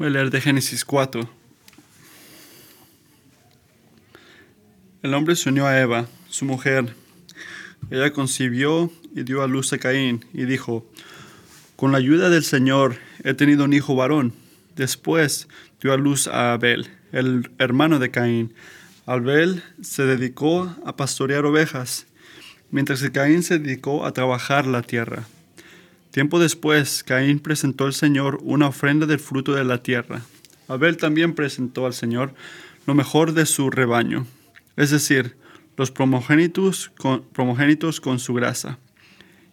[0.00, 1.28] Voy a leer de Génesis 4.
[5.02, 6.94] El hombre se unió a Eva, su mujer.
[7.90, 10.90] Ella concibió y dio a luz a Caín y dijo,
[11.76, 14.32] con la ayuda del Señor he tenido un hijo varón.
[14.74, 15.48] Después
[15.82, 18.54] dio a luz a Abel, el hermano de Caín.
[19.04, 22.06] Abel se dedicó a pastorear ovejas,
[22.70, 25.26] mientras que Caín se dedicó a trabajar la tierra.
[26.10, 30.22] Tiempo después, Caín presentó al Señor una ofrenda del fruto de la tierra.
[30.66, 32.34] Abel también presentó al Señor
[32.86, 34.26] lo mejor de su rebaño,
[34.76, 35.36] es decir,
[35.76, 38.78] los primogénitos con, su grasa.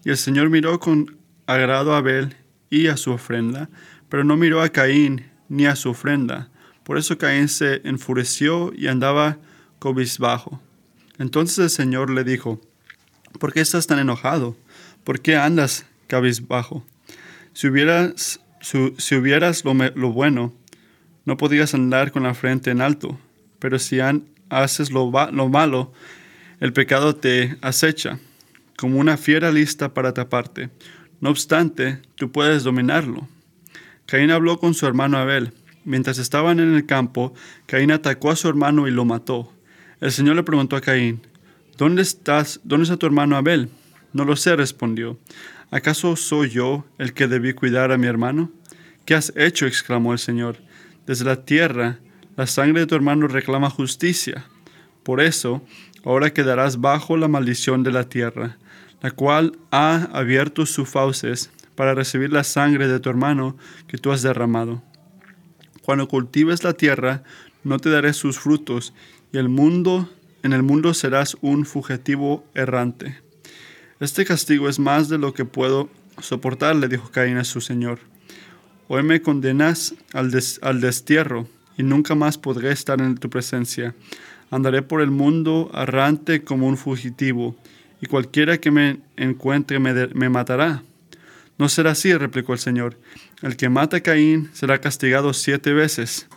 [0.03, 2.35] Y el Señor miró con agrado a Abel
[2.69, 3.69] y a su ofrenda,
[4.09, 6.49] pero no miró a Caín ni a su ofrenda.
[6.83, 9.38] Por eso Caín se enfureció y andaba
[9.80, 10.61] cobizbajo.
[11.19, 12.61] Entonces el Señor le dijo,
[13.39, 14.58] ¿por qué estás tan enojado?
[15.03, 16.85] ¿Por qué andas cabizbajo?
[17.53, 20.53] Si hubieras, si hubieras lo, lo, bueno,
[21.25, 23.19] no podrías andar con la frente en alto,
[23.59, 24.00] pero si
[24.50, 25.91] haces lo, lo malo,
[26.59, 28.19] el pecado te acecha,
[28.78, 30.69] como una fiera lista para taparte.
[31.19, 33.28] No obstante, tú puedes dominarlo.
[34.05, 35.52] Caín habló con su hermano Abel.
[35.83, 37.33] Mientras estaban en el campo,
[37.66, 39.52] Caín atacó a su hermano y lo mató.
[40.00, 41.22] El Señor le preguntó a Caín,
[41.78, 42.59] ¿Dónde estás?
[42.63, 43.69] ¿Dónde está tu hermano Abel?
[44.13, 45.17] No lo sé, respondió.
[45.72, 48.52] ¿Acaso soy yo el que debí cuidar a mi hermano?
[49.05, 49.66] ¿Qué has hecho?
[49.66, 50.58] exclamó el Señor.
[51.05, 52.00] Desde la tierra,
[52.35, 54.45] la sangre de tu hermano reclama justicia.
[55.03, 55.63] Por eso,
[56.03, 58.58] ahora quedarás bajo la maldición de la tierra
[59.02, 64.11] la cual ha abierto sus fauces para recibir la sangre de tu hermano que tú
[64.11, 64.81] has derramado.
[65.83, 67.23] Cuando cultives la tierra,
[67.63, 68.94] no te daré sus frutos,
[69.31, 70.09] y el mundo,
[70.44, 73.19] en el mundo serás un fugitivo errante.
[74.00, 75.90] Este castigo es más de lo que puedo
[76.22, 77.98] soportar, le dijo Caín a su señor.
[78.88, 80.31] Hoy me condenas al,
[80.62, 81.48] al destierro,
[81.80, 83.95] y nunca más podré estar en tu presencia.
[84.52, 87.56] Andaré por el mundo errante como un fugitivo,
[88.00, 90.84] y cualquiera que me encuentre me, matará.
[91.57, 93.00] No será así, replicó el Señor.
[93.41, 96.28] El que mata a Caín será castigado siete veces.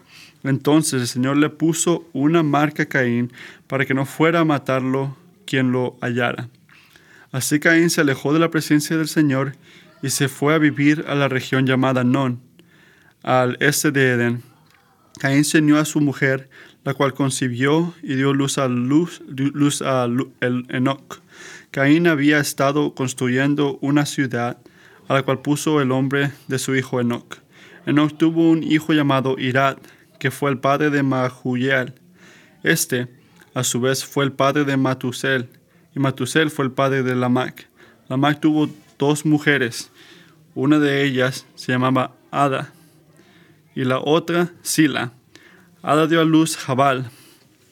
[0.45, 3.31] Entonces el Señor le puso una marca a Caín
[3.67, 6.49] para que no fuera a matarlo quien lo hallara.
[7.33, 9.55] Así Caín se alejó de la presencia del Señor
[10.03, 12.41] y se fue a vivir a la región llamada Non,
[13.23, 14.43] al este de Edén.
[15.19, 16.49] Caín se unió a su mujer,
[16.83, 19.23] la cual concibió y dio luz a, luz,
[19.83, 20.09] a
[20.41, 21.21] Enoch.
[21.71, 24.59] Caín había estado construyendo una ciudad
[25.07, 27.39] a la cual puso el nombre de su hijo Enoch.
[27.87, 29.77] Enoch tuvo un hijo llamado Irad,
[30.19, 31.95] que fue el padre de Mahuyel.
[32.63, 33.09] Este,
[33.55, 35.49] a su vez, fue el padre de Matusel,
[35.95, 37.63] y Matusel fue el padre de Lamach.
[38.09, 38.69] Lamach tuvo
[38.99, 39.91] dos mujeres,
[40.55, 42.73] una de ellas se llamaba Ada,
[43.75, 45.13] y la otra Sila.
[45.83, 47.11] Ada dio a luz Jabal,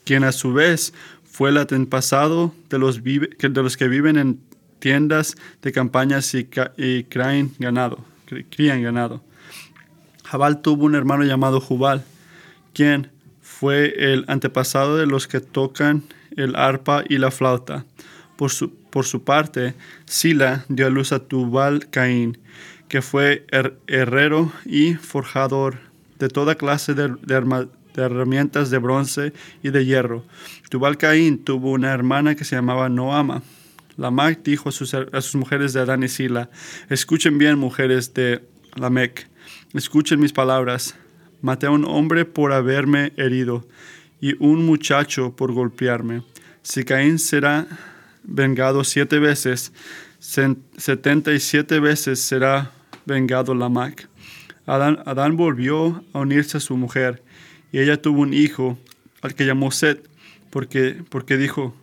[0.04, 4.40] quien a su vez fue el antepasado de los, de los que viven en
[4.78, 8.04] tiendas de campañas y, crían ganado,
[8.50, 9.22] crían ganado.
[10.24, 12.04] Jabal tuvo un hermano llamado Jubal,
[12.72, 16.02] quien fue el antepasado de los que tocan
[16.38, 17.84] el arpa y la flauta.
[18.37, 19.75] Por su, por su parte,
[20.06, 22.38] Sila dio a luz a Tubal Caín,
[22.88, 23.44] que fue
[23.87, 25.78] herrero y forjador
[26.19, 29.32] de toda clase de, de, de herramientas de bronce
[29.62, 30.25] y de hierro.
[30.71, 33.43] Tubal Caín tuvo una hermana que se llamaba Noama.
[33.97, 36.50] Lamec dijo a sus, a sus mujeres de Adán y Sila,
[36.88, 38.44] escuchen bien mujeres de
[38.77, 39.28] Lamec,
[39.75, 40.94] escuchen mis palabras.
[41.41, 43.66] Maté a un hombre por haberme herido
[44.20, 46.22] y un muchacho por golpearme.
[46.62, 47.66] Si Caín será
[48.22, 49.72] vengado siete veces,
[50.18, 52.72] setenta y siete veces será
[53.06, 54.08] vengado Lamec.
[54.66, 57.22] Adán, volvió a unirse a su mujer
[57.72, 58.78] y ella tuvo un hijo
[59.22, 60.06] al que llamó Set,
[60.50, 61.74] porque, porque dijo,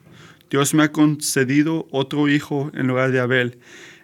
[0.52, 3.58] Dios me ha concedido otro hijo en lugar de Abel,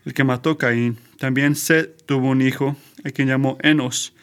[0.05, 0.97] el que mató a Caín.
[1.19, 4.13] También Set tuvo un hijo, al quien llamó Enos.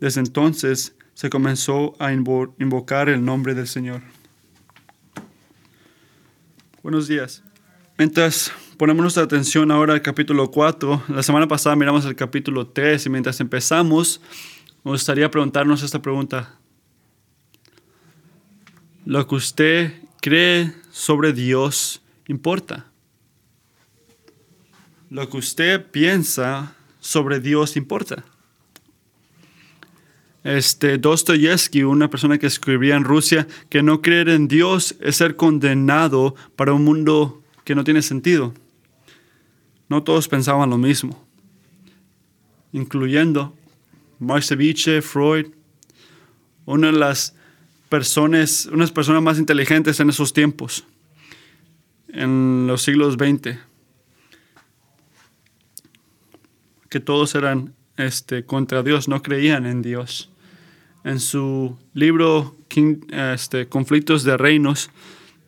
[0.00, 4.02] Desde entonces se comenzó a invocar el nombre del Señor.
[6.80, 7.42] Buenos días.
[7.98, 13.04] Mientras ponemos nuestra atención ahora al capítulo 4, la semana pasada miramos el capítulo 3
[13.04, 14.20] y mientras empezamos,
[14.84, 16.56] me gustaría preguntarnos esta pregunta.
[19.04, 22.86] Lo que usted cree sobre Dios importa.
[25.10, 28.24] Lo que usted piensa sobre Dios importa.
[30.44, 35.36] Este Dostoyevsky, una persona que escribía en Rusia, que no creer en Dios es ser
[35.36, 38.54] condenado para un mundo que no tiene sentido.
[39.88, 41.26] No todos pensaban lo mismo,
[42.72, 43.56] incluyendo
[44.18, 45.46] Marcevich, Freud
[46.68, 47.34] una de las
[47.88, 50.84] personas, unas personas más inteligentes en esos tiempos,
[52.08, 53.58] en los siglos XX,
[56.90, 60.30] que todos eran este, contra Dios, no creían en Dios.
[61.04, 62.56] En su libro
[63.10, 64.90] este, Conflictos de Reinos,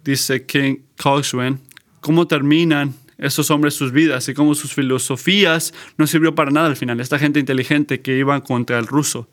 [0.05, 1.61] dice King Coxswain,
[2.01, 6.77] cómo terminan estos hombres sus vidas y cómo sus filosofías no sirvió para nada al
[6.77, 7.01] final.
[7.01, 9.29] Esta gente inteligente que iba contra el ruso.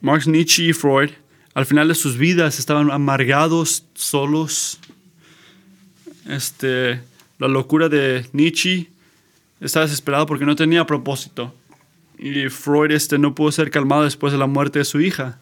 [0.00, 1.10] Marx, Nietzsche y Freud,
[1.54, 4.78] al final de sus vidas estaban amargados, solos.
[6.26, 7.00] Este,
[7.38, 8.89] la locura de Nietzsche
[9.60, 11.54] estaba desesperado porque no tenía propósito.
[12.18, 15.40] Y Freud este, no pudo ser calmado después de la muerte de su hija.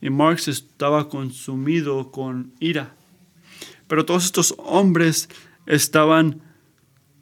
[0.00, 2.94] Y Marx estaba consumido con ira.
[3.86, 5.28] Pero todos estos hombres
[5.66, 6.40] estaban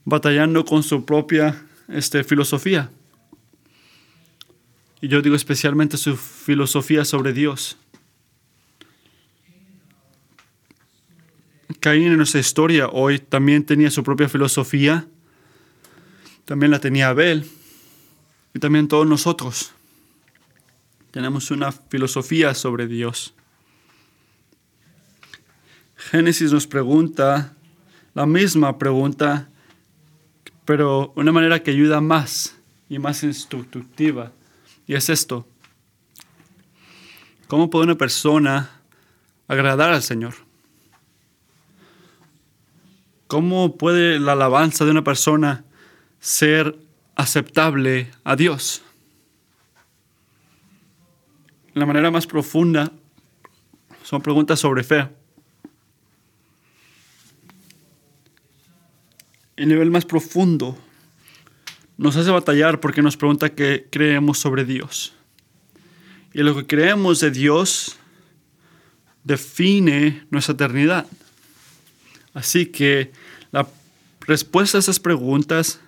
[0.04, 2.90] batallando con su propia este, filosofía.
[5.00, 7.76] Y yo digo especialmente su filosofía sobre Dios.
[11.80, 15.06] Caín en nuestra historia hoy también tenía su propia filosofía.
[16.50, 17.48] También la tenía Abel.
[18.52, 19.70] Y también todos nosotros.
[21.12, 23.34] Tenemos una filosofía sobre Dios.
[25.94, 27.54] Génesis nos pregunta
[28.14, 29.48] la misma pregunta,
[30.64, 32.56] pero una manera que ayuda más
[32.88, 34.32] y más instructiva.
[34.88, 35.46] Y es esto.
[37.46, 38.70] ¿Cómo puede una persona
[39.46, 40.34] agradar al Señor?
[43.28, 45.64] ¿Cómo puede la alabanza de una persona
[46.20, 46.78] ser
[47.16, 48.82] aceptable a Dios?
[51.74, 52.92] La manera más profunda
[54.04, 55.08] son preguntas sobre fe.
[59.60, 60.76] el nivel más profundo
[61.98, 65.12] nos hace batallar porque nos pregunta qué creemos sobre Dios.
[66.32, 67.98] Y lo que creemos de Dios
[69.22, 71.06] define nuestra eternidad.
[72.32, 73.12] Así que
[73.52, 73.68] la
[74.20, 75.78] respuesta a esas preguntas,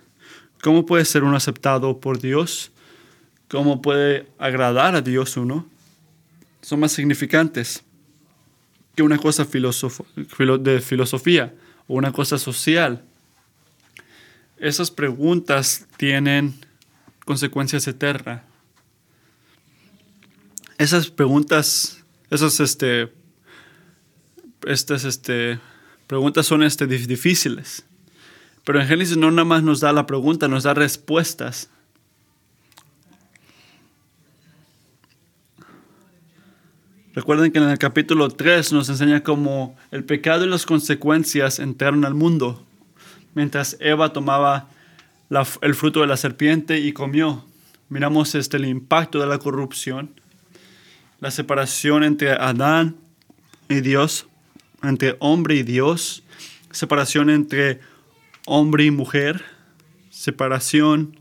[0.63, 2.71] ¿cómo puede ser uno aceptado por Dios?
[3.49, 5.67] ¿Cómo puede agradar a Dios uno?
[6.61, 7.83] Son más significantes
[8.95, 11.53] que una cosa de filosofía
[11.87, 13.03] o una cosa social
[14.63, 16.53] esas preguntas tienen
[17.25, 18.41] consecuencias eternas.
[20.77, 23.11] Esas preguntas, esas este,
[24.65, 25.59] estas este,
[26.07, 27.83] preguntas son este, difíciles.
[28.65, 31.69] Pero en Génesis no nada más nos da la pregunta, nos da respuestas.
[37.13, 42.05] Recuerden que en el capítulo 3 nos enseña cómo el pecado y las consecuencias entraron
[42.05, 42.65] al mundo
[43.33, 44.69] mientras Eva tomaba
[45.61, 47.45] el fruto de la serpiente y comió.
[47.89, 50.09] Miramos este, el impacto de la corrupción,
[51.19, 52.95] la separación entre Adán
[53.69, 54.27] y Dios,
[54.81, 56.23] entre hombre y Dios,
[56.71, 57.79] separación entre
[58.45, 59.43] hombre y mujer,
[60.09, 61.17] separación,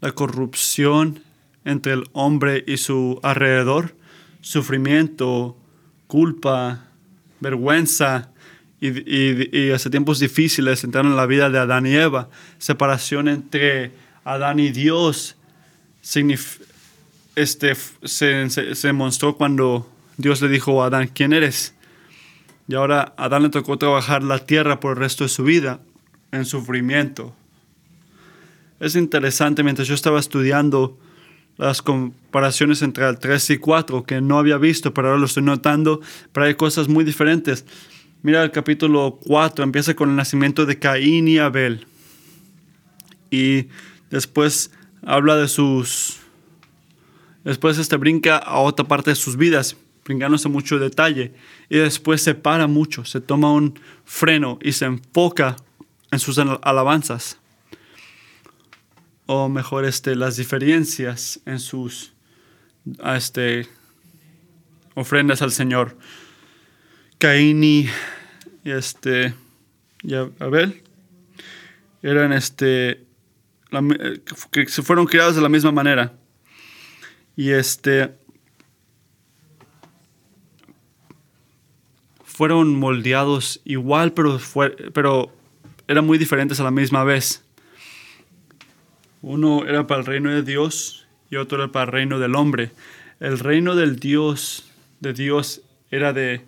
[0.00, 1.20] la corrupción
[1.64, 3.94] entre el hombre y su alrededor,
[4.40, 5.56] sufrimiento,
[6.06, 6.88] culpa,
[7.40, 8.30] vergüenza,
[8.80, 12.28] y, hace tiempos difíciles entraron en la vida de Adán y Eva.
[12.58, 13.92] Separación entre
[14.24, 15.36] Adán y Dios
[17.34, 21.74] este, se, se, mostró cuando Dios le dijo a Adán, ¿quién eres?
[22.68, 25.80] Y ahora Adán le tocó trabajar la tierra por el resto de su vida
[26.34, 27.34] en sufrimiento.
[28.80, 30.98] Es interesante, mientras yo estaba estudiando
[31.56, 35.44] las comparaciones entre el 3 y 4, que no había visto, pero ahora lo estoy
[35.44, 36.00] notando,
[36.32, 37.64] pero hay cosas muy diferentes.
[38.22, 41.86] Mira el capítulo 4, empieza con el nacimiento de Caín y Abel.
[43.30, 43.68] Y
[44.10, 44.72] después
[45.02, 46.18] habla de sus...
[47.44, 51.34] Después este brinca a otra parte de sus vidas, brincándose mucho detalle.
[51.68, 55.56] Y después se para mucho, se toma un freno y se enfoca
[56.14, 57.38] en sus alabanzas.
[59.26, 62.12] O mejor, este, las diferencias en sus
[63.04, 63.68] este,
[64.94, 65.96] ofrendas al Señor.
[67.18, 67.88] Caín y
[68.64, 69.34] este
[70.02, 70.82] y Abel
[72.02, 73.04] eran este
[74.50, 76.12] que se fueron criados de la misma manera
[77.36, 78.14] y este
[82.24, 85.33] fueron moldeados igual pero
[85.88, 87.44] eran muy diferentes a la misma vez
[89.22, 92.70] uno era para el reino de Dios y otro era para el reino del hombre
[93.20, 96.42] el reino del Dios de Dios era de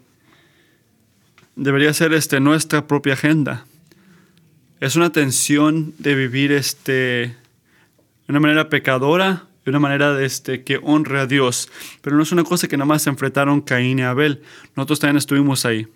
[1.56, 3.66] debería ser este, nuestra propia agenda.
[4.78, 7.34] Es una tensión de vivir este, de
[8.28, 11.68] una manera pecadora de una manera este, que honre a Dios.
[12.00, 14.40] Pero no es una cosa que nada más se enfrentaron Caín y Abel.
[14.76, 15.88] Nosotros también estuvimos ahí.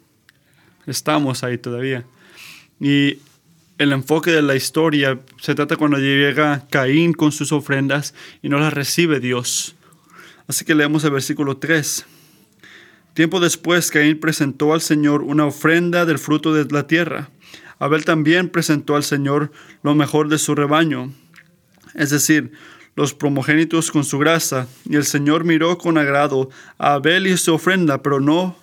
[0.86, 2.04] Estamos ahí todavía.
[2.80, 3.18] Y
[3.80, 8.58] el enfoque de la historia se trata cuando llega Caín con sus ofrendas y no
[8.58, 9.74] las recibe Dios.
[10.46, 12.04] Así que leemos el versículo 3.
[13.14, 17.30] Tiempo después, Caín presentó al Señor una ofrenda del fruto de la tierra.
[17.78, 19.50] Abel también presentó al Señor
[19.82, 21.14] lo mejor de su rebaño,
[21.94, 22.52] es decir,
[22.96, 24.68] los primogénitos con su grasa.
[24.84, 28.58] Y el Señor miró con agrado a Abel y su ofrenda, pero no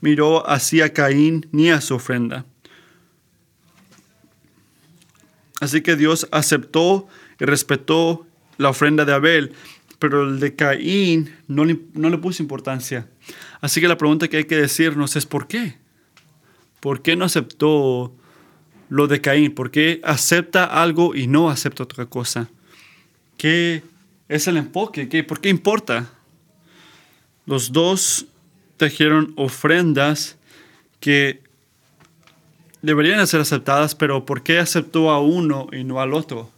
[0.00, 2.46] miró así a Caín ni a su ofrenda.
[5.60, 7.08] Así que Dios aceptó
[7.38, 8.26] y respetó
[8.58, 9.52] la ofrenda de Abel,
[9.98, 13.08] pero el de Caín no le, no le puso importancia.
[13.60, 15.78] Así que la pregunta que hay que decirnos es ¿por qué?
[16.80, 18.14] ¿Por qué no aceptó
[18.88, 19.54] lo de Caín?
[19.54, 22.48] ¿Por qué acepta algo y no acepta otra cosa?
[23.36, 23.82] ¿Qué
[24.28, 25.08] es el enfoque?
[25.08, 26.10] ¿Qué, ¿Por qué importa?
[27.46, 28.26] Los dos
[28.76, 30.36] trajeron ofrendas
[31.00, 31.42] que
[32.84, 36.50] deberían ser aceptadas, pero ¿por qué aceptó a uno y no al otro?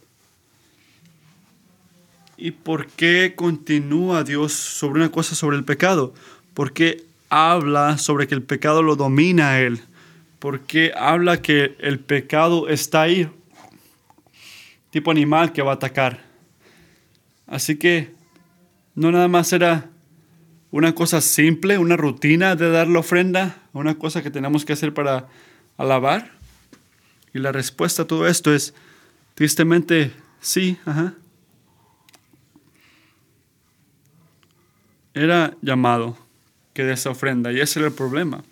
[2.35, 6.13] ¿Y por qué continúa Dios sobre una cosa sobre el pecado?
[6.53, 9.79] ¿Por qué habla sobre que el pecado lo domina a él?
[10.39, 13.29] ¿Por qué habla que el pecado está ahí?
[14.91, 16.25] Tipo animal que va a atacar.
[17.47, 18.11] Así que
[18.95, 19.89] no nada más era
[20.71, 24.93] una cosa simple, una rutina de dar la ofrenda, una cosa que tenemos que hacer
[24.93, 25.27] para
[25.77, 26.31] alabar.
[27.33, 28.73] Y la respuesta a todo esto es,
[29.35, 30.77] tristemente, sí.
[35.13, 36.17] Era llamado
[36.73, 38.43] que de ofrenda y ese era el problema.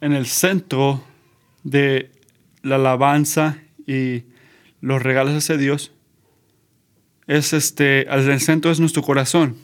[0.00, 1.02] En el centro
[1.64, 2.12] de
[2.62, 4.22] la alabanza y
[4.80, 5.92] los regalos hacia Dios
[7.26, 9.56] es este, el centro es nuestro corazón.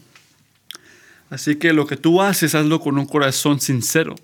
[1.30, 4.14] Así que lo que tú haces, hazlo con un corazón sincero.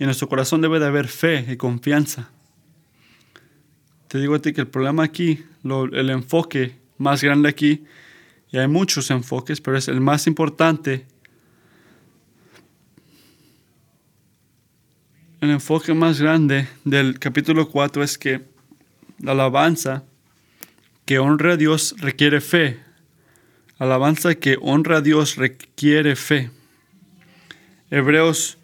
[0.00, 2.30] Y en nuestro corazón debe de haber fe y confianza.
[4.08, 7.84] Te digo a ti que el problema aquí, el enfoque más grande aquí,
[8.50, 11.06] y hay muchos enfoques, pero es el más importante.
[15.42, 18.40] El enfoque más grande del capítulo 4 es que
[19.18, 20.04] la alabanza
[21.04, 22.80] que honra a Dios requiere fe.
[23.78, 26.50] Alabanza que honra a Dios requiere fe.
[27.90, 28.56] Hebreos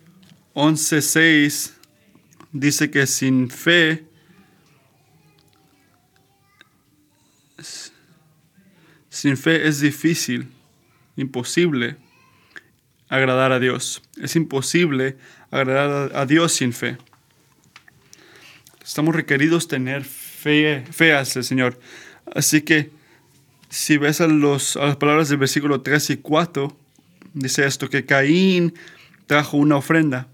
[0.56, 1.74] 11:6
[2.52, 4.06] dice que sin fe
[9.10, 10.48] sin fe es difícil,
[11.16, 11.96] imposible
[13.10, 14.02] agradar a Dios.
[14.20, 15.18] Es imposible
[15.50, 16.96] agradar a Dios sin fe.
[18.82, 21.78] Estamos requeridos tener fe, fe hacia el Señor.
[22.34, 22.90] Así que
[23.68, 26.74] si ves a, los, a las palabras del versículo 3 y 4,
[27.34, 28.72] dice esto, que Caín
[29.26, 30.28] trajo una ofrenda,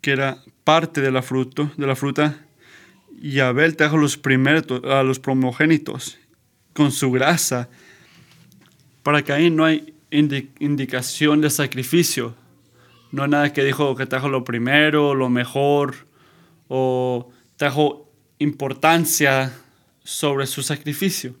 [0.00, 2.44] que era parte de la, fruto, de la fruta,
[3.20, 6.18] y Abel trajo los primeros, a los primogénitos,
[6.74, 7.68] con su grasa.
[9.02, 12.34] Para Caín no hay indicación de sacrificio.
[13.12, 16.06] No hay nada que dijo que trajo lo primero, lo mejor,
[16.68, 19.52] o trajo importancia
[20.02, 21.34] sobre su sacrificio.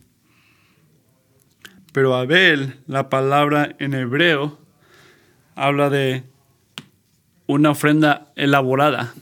[1.92, 4.58] Pero Abel, la palabra en hebreo,
[5.54, 6.24] habla de
[7.50, 9.12] una ofrenda elaborada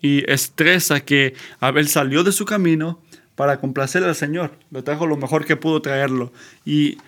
[0.00, 3.00] y estresa que Abel salió de su camino
[3.34, 4.56] para complacer al Señor.
[4.70, 6.32] Le trajo lo mejor que pudo traerlo.
[6.64, 6.98] Y,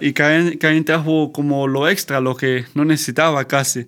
[0.00, 3.86] y Caín, Caín trajo como lo extra, lo que no necesitaba casi.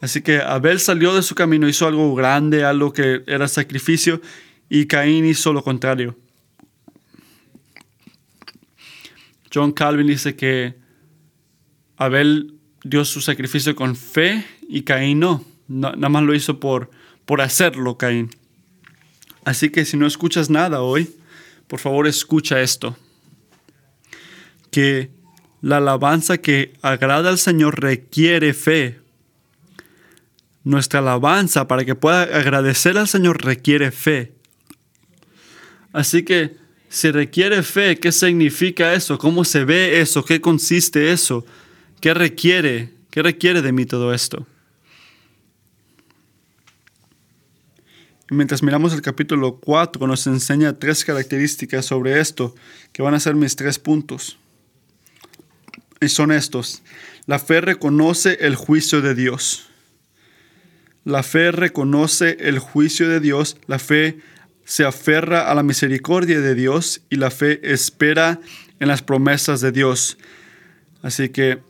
[0.00, 4.20] Así que Abel salió de su camino, hizo algo grande, algo que era sacrificio,
[4.68, 6.16] y Caín hizo lo contrario.
[9.52, 10.74] John Calvin dice que
[11.96, 15.44] Abel dio su sacrificio con fe y Caín no.
[15.68, 16.90] nada más lo hizo por,
[17.24, 18.30] por hacerlo, Caín.
[19.44, 21.10] Así que si no escuchas nada hoy,
[21.66, 22.96] por favor escucha esto.
[24.70, 25.10] Que
[25.60, 29.02] la alabanza que agrada al Señor requiere fe
[30.64, 34.32] nuestra alabanza para que pueda agradecer al Señor requiere fe.
[35.92, 36.56] Así que
[36.88, 39.18] si requiere fe, ¿qué significa eso?
[39.18, 40.24] ¿Cómo se ve eso?
[40.24, 41.44] ¿Qué consiste eso?
[42.02, 42.90] ¿Qué requiere?
[43.12, 44.44] ¿Qué requiere de mí todo esto?
[48.28, 52.56] mientras miramos el capítulo 4, nos enseña tres características sobre esto,
[52.92, 54.36] que van a ser mis tres puntos.
[56.00, 56.82] Y son estos.
[57.26, 59.68] La fe reconoce el juicio de Dios.
[61.04, 64.18] La fe reconoce el juicio de Dios, la fe
[64.64, 68.40] se aferra a la misericordia de Dios y la fe espera
[68.80, 70.18] en las promesas de Dios.
[71.02, 71.60] Así que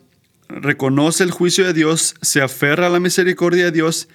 [0.60, 4.08] reconoce el juicio de Dios, se aferra a la misericordia de Dios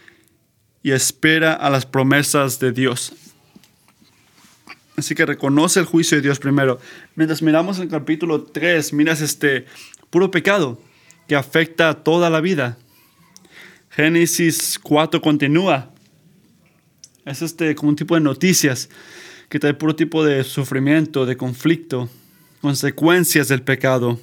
[0.84, 3.14] y espera a las promesas de Dios.
[4.96, 6.80] Así que reconoce el juicio de Dios primero.
[7.16, 9.66] Mientras miramos el capítulo 3, miras este
[10.10, 10.82] puro pecado
[11.28, 12.78] que afecta a toda la vida.
[13.90, 15.92] Génesis 4 continúa.
[17.26, 18.90] Es este como un tipo de noticias
[19.50, 22.10] que trae puro tipo de sufrimiento, de conflicto,
[22.62, 24.20] consecuencias del pecado.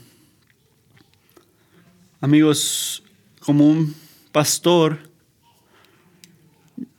[2.24, 3.02] Amigos,
[3.40, 3.94] como un
[4.32, 4.98] pastor,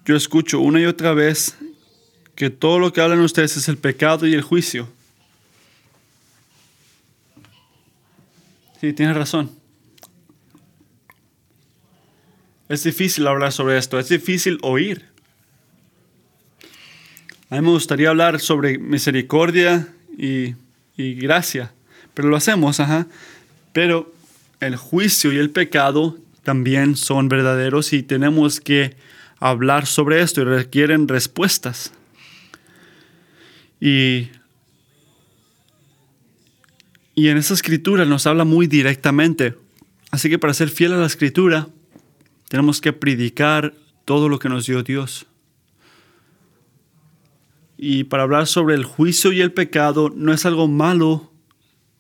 [0.06, 1.58] yo escucho una y otra vez
[2.36, 4.88] que todo lo que hablan ustedes es el pecado y el juicio.
[8.80, 9.50] Sí, tienes razón.
[12.70, 15.08] Es difícil hablar sobre esto, es difícil oír.
[17.50, 20.54] A mí me gustaría hablar sobre misericordia y,
[20.96, 21.74] y gracia,
[22.14, 23.08] pero lo hacemos, ajá.
[23.74, 24.14] Pero
[24.60, 28.96] el juicio y el pecado también son verdaderos y tenemos que
[29.40, 31.92] hablar sobre esto y requieren respuestas.
[33.80, 34.30] Y,
[37.14, 39.56] y en esa escritura nos habla muy directamente.
[40.12, 41.68] Así que para ser fiel a la escritura,
[42.48, 43.74] tenemos que predicar
[44.06, 45.26] todo lo que nos dio Dios.
[47.78, 51.34] Y para hablar sobre el juicio y el pecado no es algo malo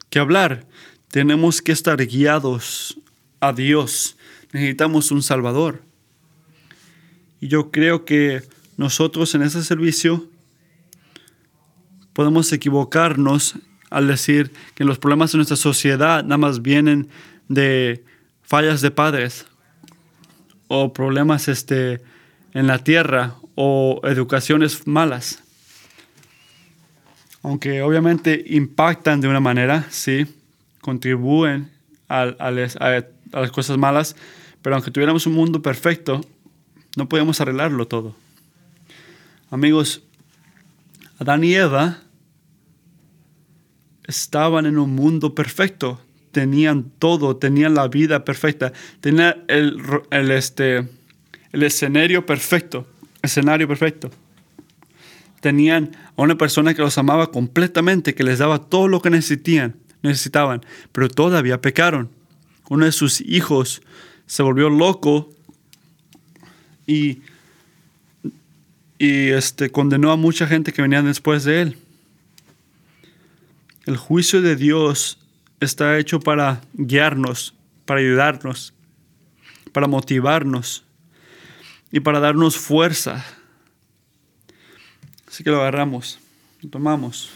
[0.09, 0.65] que hablar.
[1.09, 2.97] Tenemos que estar guiados
[3.39, 4.17] a Dios.
[4.51, 5.81] Necesitamos un Salvador.
[7.39, 8.43] Y yo creo que
[8.77, 10.27] nosotros en ese servicio
[12.13, 13.55] podemos equivocarnos
[13.89, 17.09] al decir que los problemas de nuestra sociedad nada más vienen
[17.47, 18.03] de
[18.41, 19.45] fallas de padres
[20.67, 22.01] o problemas este,
[22.53, 25.43] en la tierra o educaciones malas.
[27.41, 30.25] Aunque obviamente impactan de una manera, sí,
[30.85, 31.71] contribuyen
[32.07, 34.15] a, las cosas malas,
[34.61, 36.21] pero aunque tuviéramos un mundo perfecto,
[36.95, 38.15] no podemos arreglarlo todo.
[39.50, 40.03] Amigos,
[41.17, 42.01] Adán y Eva
[44.05, 46.00] estaban en un mundo perfecto,
[46.31, 50.87] tenían todo, tenían la vida perfecta, tenían el, el, este,
[51.51, 52.85] el escenario perfecto,
[53.24, 54.11] escenario perfecto.
[55.41, 59.77] Tenían a una persona que los amaba completamente, que les daba todo lo que necesitían,
[60.05, 62.09] necesitaban, pero todavía pecaron.
[62.70, 63.81] Uno de sus hijos
[64.25, 65.31] se volvió loco
[66.87, 67.22] y,
[68.98, 71.77] y este, condenó a mucha gente que venía después de él.
[73.85, 75.20] El juicio de Dios
[75.59, 77.53] está hecho para guiarnos,
[77.85, 78.74] para ayudarnos,
[79.72, 80.83] para motivarnos
[81.91, 83.24] y para darnos fuerza.
[85.27, 86.20] Así que lo agarramos,
[86.61, 87.29] lo tomamos.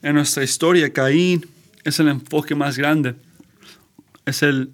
[0.00, 1.46] En nuestra historia, Caín
[1.84, 3.16] es el enfoque más grande.
[4.24, 4.72] Es el,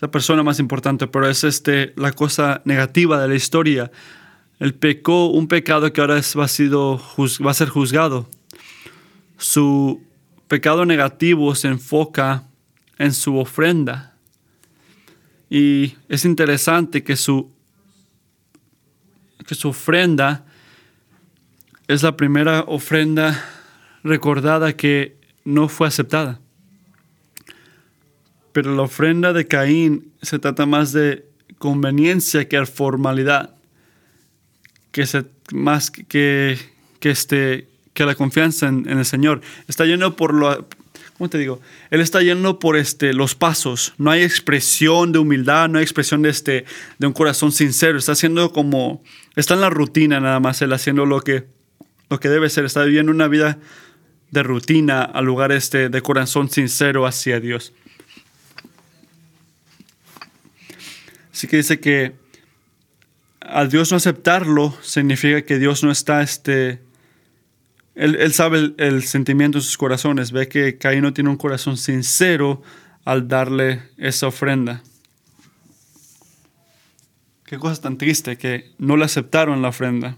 [0.00, 3.90] la persona más importante, pero es este, la cosa negativa de la historia.
[4.58, 8.28] Él pecó un pecado que ahora va, a sido, va a ser juzgado.
[9.36, 10.02] Su
[10.48, 12.44] pecado negativo se enfoca
[12.98, 14.14] en su ofrenda.
[15.50, 17.50] Y es interesante que su,
[19.46, 20.44] que su ofrenda
[21.86, 23.44] es la primera ofrenda
[24.02, 25.17] recordada que
[25.48, 26.40] no fue aceptada.
[28.52, 31.24] Pero la ofrenda de Caín se trata más de
[31.56, 33.54] conveniencia que de formalidad,
[34.92, 36.58] que se, más que,
[37.00, 39.40] que, este, que la confianza en, el Señor.
[39.68, 40.68] Está lleno por lo,
[41.16, 41.62] ¿cómo te digo?
[41.90, 43.94] Él está lleno por este, los pasos.
[43.96, 46.66] No hay expresión de humildad, no hay expresión de, este,
[46.98, 47.96] de un corazón sincero.
[47.96, 49.02] Está haciendo como,
[49.34, 51.46] está en la rutina nada más, él haciendo lo que,
[52.10, 52.66] lo que debe ser.
[52.66, 53.58] Está viviendo una vida
[54.30, 57.72] de rutina al lugar este, de corazón sincero hacia Dios.
[61.32, 62.14] Así que dice que
[63.40, 66.80] al Dios no aceptarlo significa que Dios no está este,
[67.94, 72.62] él, sabe el, sentimiento de sus corazones, ve que Caín no tiene un corazón sincero
[73.04, 74.82] al darle esa ofrenda.
[77.44, 80.16] Qué cosa tan triste que no le aceptaron la ofrenda.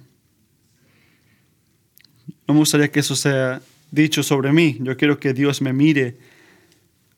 [2.49, 4.79] No me gustaría que eso sea dicho sobre mí.
[4.81, 6.17] Yo quiero que Dios me mire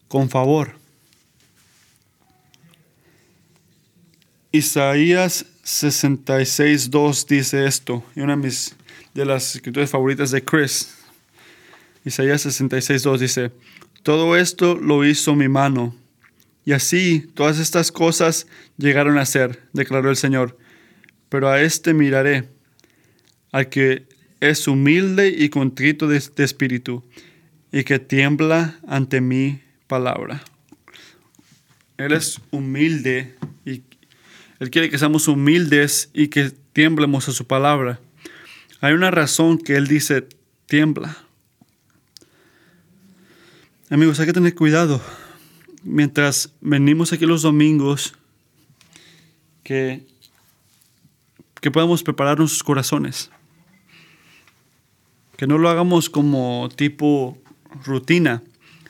[0.09, 0.75] con favor.
[4.51, 8.77] Isaías 66.2 dice esto, y una de mis
[9.15, 10.95] de las escrituras favoritas de Chris.
[12.05, 13.53] Isaías 66.2 dice,
[14.03, 15.95] todo esto lo hizo mi mano,
[16.65, 20.59] y así todas estas cosas llegaron a ser, declaró el Señor.
[21.29, 22.49] Pero a este miraré,
[23.53, 24.07] al que
[24.43, 27.05] es humilde y contrito de, espíritu,
[27.71, 30.43] y que tiembla ante mi palabra.
[31.97, 33.83] Él es humilde y
[34.59, 38.01] Él quiere que seamos humildes y que tiemblemos a su palabra.
[38.81, 40.27] Hay una razón que Él dice
[40.67, 41.17] tiembla.
[43.91, 45.01] Amigos, hay que tener cuidado
[45.85, 48.15] mientras venimos aquí los domingos
[49.63, 50.05] que,
[51.61, 53.31] que podamos preparar nuestros corazones.
[55.43, 57.37] Que no lo hagamos como tipo
[57.85, 58.45] rutina.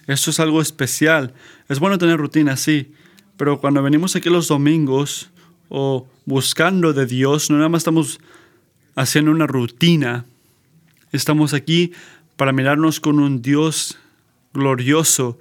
[0.07, 1.33] Esto es algo especial.
[1.71, 2.93] Es bueno tener rutina, sí,
[3.39, 5.31] pero cuando venimos aquí los domingos
[5.71, 8.21] o buscando de Dios, no nada más estamos
[8.95, 10.27] haciendo una rutina.
[11.11, 11.93] Estamos aquí
[12.37, 13.99] para mirarnos con un Dios
[14.53, 15.39] glorioso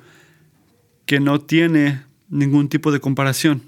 [1.05, 3.63] que no tiene ningún tipo de comparación.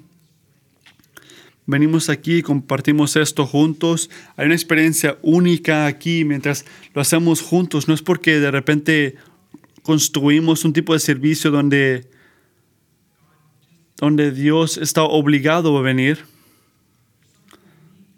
[1.66, 4.10] Venimos aquí y compartimos esto juntos.
[4.36, 7.88] Hay una experiencia única aquí mientras lo hacemos juntos.
[7.88, 9.16] No es porque de repente
[9.82, 12.10] construimos un tipo de servicio donde,
[13.98, 16.26] donde Dios está obligado a venir.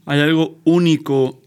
[0.05, 1.41] Hay algo único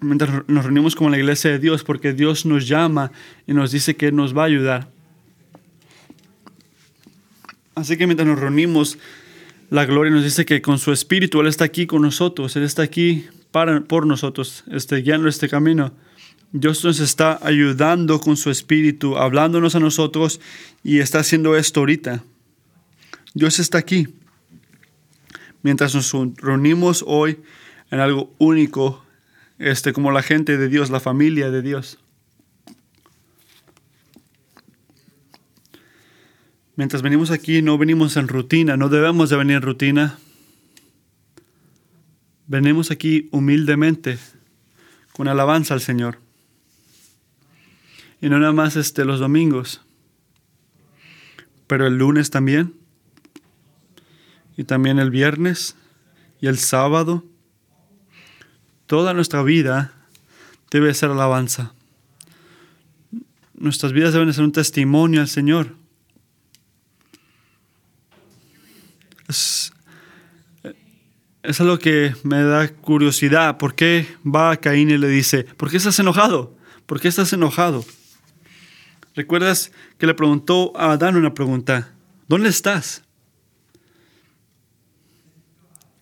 [0.00, 3.12] mientras nos reunimos como la iglesia de Dios porque Dios nos llama
[3.46, 4.88] y nos dice que nos va a ayudar.
[7.74, 8.98] Así que mientras nos reunimos,
[9.70, 12.82] la gloria nos dice que con su espíritu Él está aquí con nosotros, Él está
[12.82, 15.92] aquí para, por nosotros, este, guiando este camino.
[16.52, 20.40] Dios nos está ayudando con su espíritu, hablándonos a nosotros
[20.82, 22.24] y está haciendo esto ahorita.
[23.34, 24.08] Dios está aquí.
[25.62, 27.38] Mientras nos reunimos hoy
[27.92, 29.04] en algo único,
[29.58, 31.98] este, como la gente de Dios, la familia de Dios.
[36.80, 40.18] Mientras venimos aquí, no venimos en rutina, no debemos de venir en rutina.
[42.46, 44.18] Venimos aquí humildemente,
[45.12, 46.20] con alabanza al Señor.
[48.22, 49.82] Y no nada más este, los domingos,
[51.66, 52.72] pero el lunes también,
[54.56, 55.76] y también el viernes
[56.40, 57.26] y el sábado.
[58.86, 59.92] Toda nuestra vida
[60.70, 61.74] debe ser alabanza.
[63.52, 65.78] Nuestras vidas deben ser un testimonio al Señor.
[69.30, 69.72] Es,
[71.44, 73.58] es algo que me da curiosidad.
[73.58, 76.56] ¿Por qué va a Caín y le dice, ¿por qué estás enojado?
[76.86, 77.84] ¿Por qué estás enojado?
[79.14, 81.94] ¿Recuerdas que le preguntó a Adán una pregunta?
[82.26, 83.04] ¿Dónde estás?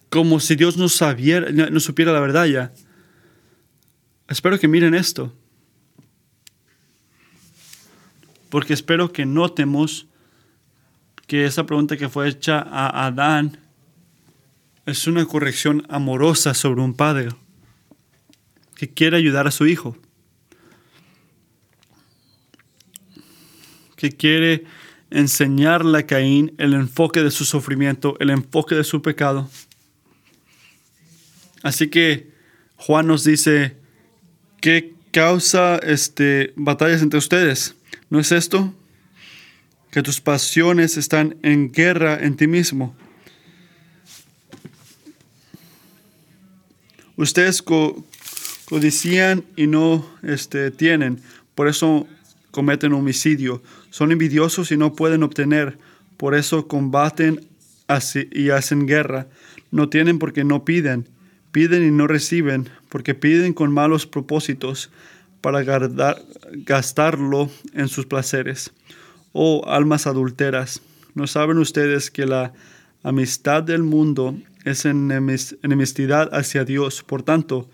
[0.09, 2.73] Como si Dios no, sabiera, no supiera la verdad ya.
[4.27, 5.35] Espero que miren esto.
[8.49, 10.09] Porque espero que notemos
[11.29, 13.59] que esa pregunta que fue hecha a Adán
[14.87, 17.29] es una corrección amorosa sobre un padre
[18.75, 19.97] que quiere ayudar a su hijo,
[23.95, 24.65] que quiere
[25.11, 29.51] enseñarle a Caín el enfoque de su sufrimiento, el enfoque de su pecado.
[31.63, 32.33] Así que
[32.77, 33.77] Juan nos dice,
[34.63, 37.75] ¿qué causa este, batallas entre ustedes?
[38.09, 38.73] ¿No es esto?
[39.99, 42.95] Que tus pasiones están en guerra en ti mismo.
[47.17, 51.21] Ustedes codician y no este, tienen,
[51.57, 52.07] por eso
[52.53, 53.61] cometen homicidio.
[53.91, 55.79] Son envidiosos y no pueden obtener,
[56.17, 57.49] por eso combaten
[58.31, 59.27] y hacen guerra.
[59.73, 61.09] No tienen porque no piden,
[61.51, 64.93] piden y no reciben, porque piden con malos propósitos
[65.41, 68.73] para gastarlo en sus placeres
[69.41, 70.83] oh almas adulteras,
[71.15, 72.53] ¿no saben ustedes que la
[73.05, 77.05] amistad del mundo es enemistad hacia Dios?
[77.05, 77.71] Por tanto,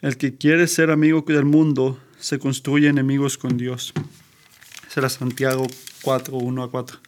[0.00, 3.92] el que quiere ser amigo del mundo se construye enemigos con Dios.
[4.86, 5.66] Será Santiago
[6.02, 6.98] 4, 1 a 4.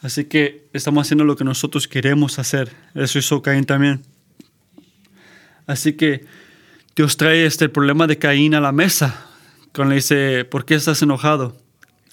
[0.00, 2.70] Así que estamos haciendo lo que nosotros queremos hacer.
[2.94, 4.02] Eso hizo Caín también.
[5.66, 6.26] Así que
[6.94, 9.26] Dios trae este problema de Caín a la mesa.
[9.74, 11.63] Cuando le dice, ¿por qué estás enojado?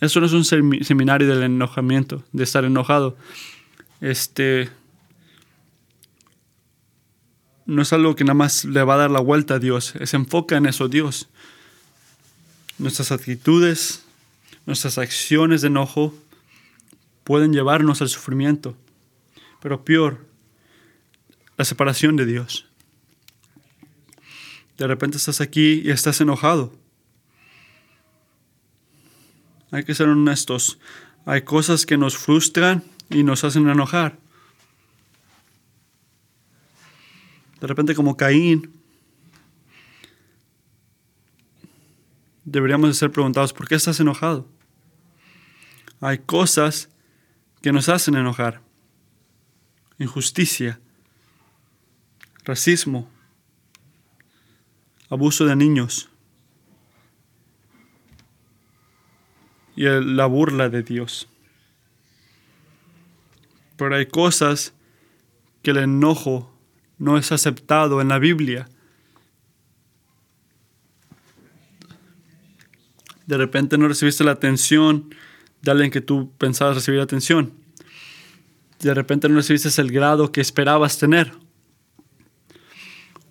[0.02, 3.16] Eso no es un seminario del enojamiento, de estar enojado.
[4.02, 4.70] Este
[7.68, 10.16] no es algo que nada más le va a dar la vuelta a Dios, se
[10.18, 11.30] enfoca en eso Dios.
[12.80, 14.04] Nuestras actitudes,
[14.66, 16.14] nuestras acciones de enojo
[17.24, 18.76] pueden llevarnos al sufrimiento,
[19.62, 20.26] pero peor,
[21.58, 22.66] la separación de Dios.
[24.80, 26.74] De repente estás aquí y estás enojado.
[29.72, 30.78] Hay que ser honestos.
[31.26, 34.20] Hay cosas que nos frustran y nos hacen enojar.
[37.60, 38.74] De repente como Caín,
[42.44, 44.48] deberíamos de ser preguntados, ¿por qué estás enojado?
[46.02, 46.90] Hay cosas
[47.62, 48.62] que nos hacen enojar.
[50.00, 50.80] Injusticia,
[52.44, 53.08] racismo,
[55.10, 56.11] abuso de niños
[59.76, 61.28] y la burla de Dios.
[63.78, 64.74] Pero hay cosas
[65.64, 66.52] que el enojo
[66.98, 68.70] no es aceptado en la Biblia.
[73.26, 75.14] De repente no recibiste la atención
[75.62, 77.54] de alguien que tú pensabas recibir atención.
[78.80, 81.32] De repente no recibiste el grado que esperabas tener.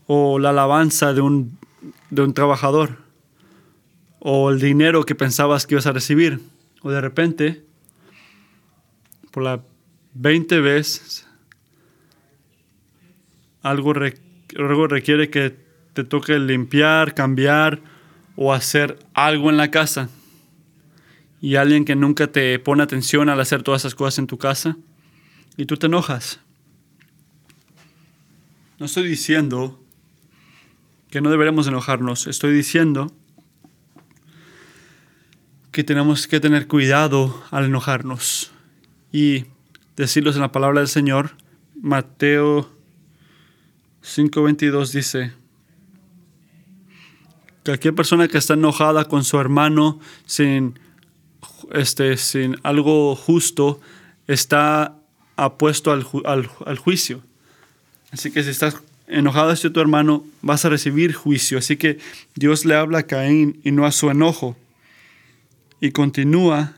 [0.07, 1.59] O la alabanza de un,
[2.11, 3.10] de un trabajador.
[4.21, 6.41] O el dinero que pensabas que ibas a recibir.
[6.83, 7.65] O de repente,
[9.33, 9.61] por la
[10.15, 11.27] 20 veces,
[13.63, 13.93] algo,
[14.59, 15.57] algo requiere que
[15.93, 17.81] te toque limpiar, cambiar
[18.37, 20.09] o hacer algo en la casa
[21.41, 24.77] y alguien que nunca te pone atención al hacer todas esas cosas en tu casa
[25.57, 26.41] y tú te enojas.
[28.79, 29.83] No estoy diciendo
[31.11, 33.13] que no deberemos enojarnos, estoy diciendo
[35.73, 38.51] que tenemos que tener cuidado al enojarnos
[39.13, 39.45] y
[39.97, 41.37] decirlos en la palabra del Señor.
[41.81, 42.71] Mateo
[44.03, 45.33] 5:22 dice,
[47.65, 50.79] cualquier persona que está enojada con su hermano sin
[51.73, 53.81] este, sin algo justo,
[54.27, 54.97] está
[55.37, 56.07] apuesto al,
[56.67, 57.23] al, juicio.
[58.11, 61.59] Así que si estás enojado hacia tu hermano, vas a recibir juicio.
[61.59, 61.99] Así que
[62.35, 64.57] Dios le habla a Caín y no a su enojo.
[65.81, 66.75] Y continúa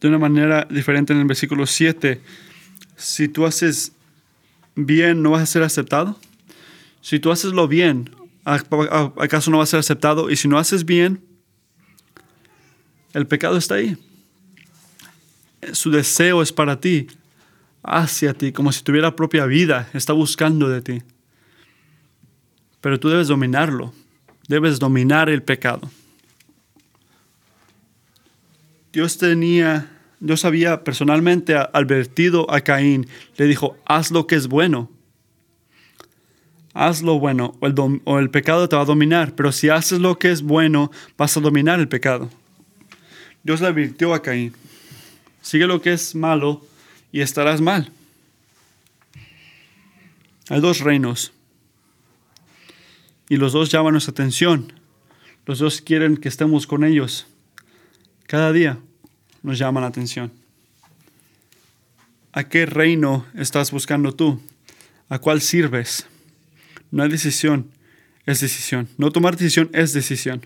[0.00, 2.20] de una manera diferente en el versículo 7.
[2.96, 3.92] Si tú haces
[4.74, 6.18] bien, ¿no vas a ser aceptado?
[7.00, 8.10] Si tú haces lo bien,
[8.44, 10.30] ¿acaso no vas a ser aceptado?
[10.30, 11.20] Y si no haces bien,
[13.12, 13.96] el pecado está ahí.
[15.72, 17.08] Su deseo es para ti,
[17.82, 21.02] hacia ti, como si tuviera propia vida, está buscando de ti.
[22.80, 23.92] Pero tú debes dominarlo,
[24.48, 25.90] debes dominar el pecado.
[28.96, 33.06] Dios tenía, Dios había personalmente advertido a Caín,
[33.36, 34.90] le dijo, haz lo que es bueno.
[36.72, 40.00] Haz lo bueno o el, o el pecado te va a dominar, pero si haces
[40.00, 42.30] lo que es bueno, vas a dominar el pecado.
[43.42, 44.54] Dios le advirtió a Caín,
[45.42, 46.66] sigue lo que es malo
[47.12, 47.92] y estarás mal.
[50.48, 51.34] Hay dos reinos
[53.28, 54.72] y los dos llaman nuestra atención.
[55.44, 57.26] Los dos quieren que estemos con ellos.
[58.26, 58.78] Cada día
[59.42, 60.32] nos llaman la atención.
[62.32, 64.40] ¿A qué reino estás buscando tú?
[65.08, 66.06] ¿A cuál sirves?
[66.90, 67.70] No hay decisión,
[68.26, 68.88] es decisión.
[68.98, 70.44] No tomar decisión es decisión.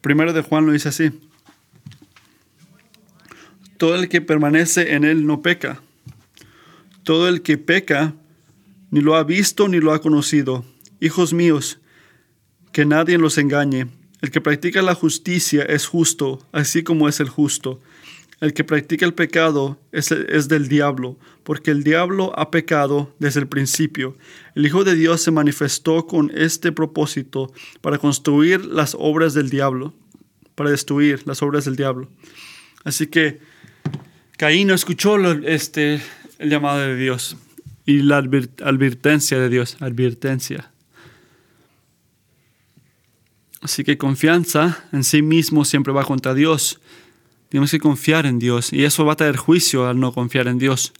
[0.00, 1.12] Primero de Juan lo dice así
[3.80, 5.80] todo el que permanece en él no peca.
[7.02, 8.12] Todo el que peca
[8.90, 10.66] ni lo ha visto ni lo ha conocido.
[11.00, 11.78] Hijos míos,
[12.72, 13.86] que nadie los engañe.
[14.20, 17.80] El que practica la justicia es justo, así como es el justo.
[18.40, 23.40] El que practica el pecado es, es, del diablo, porque el diablo ha pecado desde
[23.40, 24.16] el principio.
[24.54, 27.52] El Hijo de Dios se manifestó con este propósito
[27.82, 29.94] para construir las obras del diablo,
[30.54, 32.08] para destruir las obras del diablo.
[32.84, 33.40] Así que
[34.38, 36.00] Caín no escuchó este,
[36.38, 37.36] el llamado de Dios
[37.84, 40.69] y la advertencia de Dios, advertencia.
[43.60, 46.80] Así que confianza en sí mismo siempre va contra Dios.
[47.50, 50.58] Tenemos que confiar en Dios y eso va a traer juicio al no confiar en
[50.58, 50.92] Dios.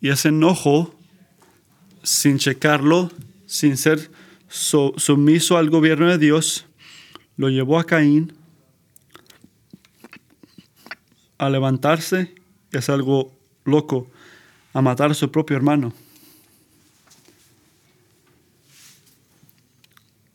[0.00, 0.94] Y ese enojo,
[2.02, 3.10] sin checarlo,
[3.46, 4.10] sin ser
[4.48, 6.66] sumiso al gobierno de Dios,
[7.36, 8.32] lo llevó a Caín
[11.38, 12.34] a levantarse
[12.72, 13.32] y hacer algo
[13.64, 14.06] loco,
[14.72, 15.92] a matar a su propio hermano.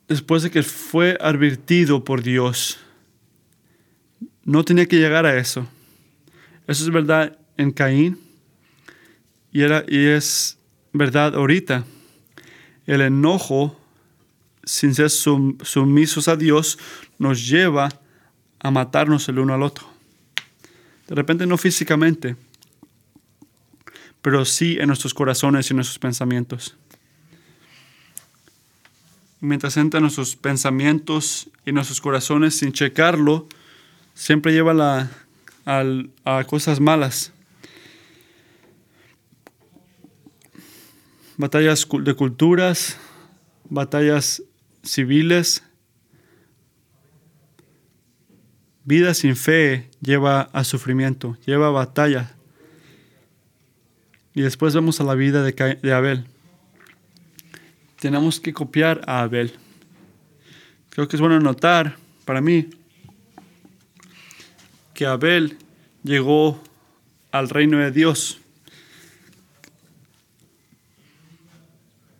[0.07, 2.79] Después de que fue advertido por Dios,
[4.43, 5.67] no tenía que llegar a eso.
[6.67, 8.17] Eso es verdad en Caín
[9.51, 10.57] y, era, y es
[10.93, 11.83] verdad ahorita.
[12.85, 13.77] El enojo,
[14.63, 16.79] sin ser sumisos a Dios,
[17.19, 17.89] nos lleva
[18.59, 19.87] a matarnos el uno al otro.
[21.07, 22.35] De repente no físicamente,
[24.21, 26.75] pero sí en nuestros corazones y en nuestros pensamientos.
[29.39, 33.47] Mientras entra en nuestros pensamientos y nuestros corazones sin checarlo,
[34.13, 35.11] siempre lleva la,
[35.65, 37.31] a cosas malas.
[41.37, 42.97] Batallas de culturas,
[43.69, 44.41] batallas
[44.83, 45.63] civiles,
[48.87, 52.37] Vida sin fe lleva a sufrimiento, lleva a batalla.
[54.33, 56.25] Y después vamos a la vida de Abel.
[57.99, 59.53] Tenemos que copiar a Abel.
[60.91, 62.69] Creo que es bueno notar para mí
[64.93, 65.57] que Abel
[66.03, 66.61] llegó
[67.31, 68.39] al reino de Dios.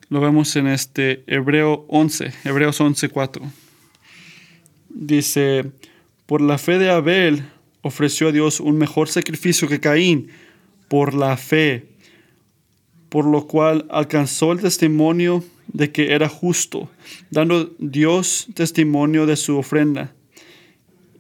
[0.09, 3.51] Lo vemos en este Hebreo 11, Hebreos 11, 4.
[4.89, 5.71] Dice,
[6.25, 7.45] por la fe de Abel
[7.81, 10.29] ofreció a Dios un mejor sacrificio que Caín,
[10.87, 11.87] por la fe,
[13.09, 16.89] por lo cual alcanzó el testimonio de que era justo,
[17.30, 20.13] dando Dios testimonio de su ofrenda.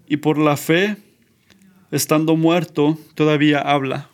[0.07, 0.97] Y por la fe,
[1.91, 4.09] estando muerto, todavía habla.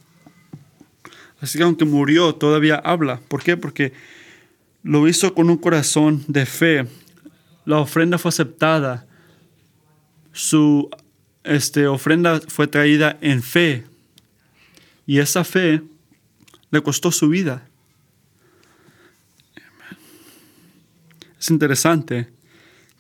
[1.39, 3.19] Así que aunque murió, todavía habla.
[3.28, 3.58] ¿Por qué?
[3.58, 3.93] Porque
[4.82, 6.88] lo hizo con un corazón de fe.
[7.65, 9.06] La ofrenda fue aceptada.
[10.32, 10.89] Su
[11.43, 13.84] este, ofrenda fue traída en fe.
[15.06, 15.82] Y esa fe
[16.72, 17.67] le costó su vida.
[21.43, 22.29] Es interesante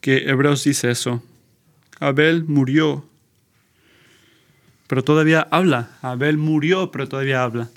[0.01, 1.23] que Hebreos dice eso.
[2.01, 3.05] Abel murió,
[4.87, 5.91] pero todavía habla.
[6.01, 7.69] Abel murió, pero todavía habla.